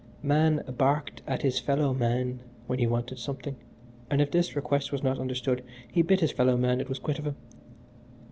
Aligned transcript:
Man 0.23 0.63
barked 0.79 1.21
at 1.27 1.43
his 1.43 1.59
fellow 1.59 1.93
man 1.93 2.39
when 2.65 2.79
he 2.79 2.87
wanted 2.87 3.19
something, 3.19 3.55
and 4.09 4.19
if 4.19 4.33
his 4.33 4.55
request 4.55 4.91
was 4.91 5.03
not 5.03 5.19
understood 5.19 5.63
he 5.91 6.01
bit 6.01 6.21
his 6.21 6.31
fellow 6.31 6.57
man 6.57 6.79
and 6.79 6.89
was 6.89 6.97
quit 6.97 7.19
of 7.19 7.27
him. 7.27 7.35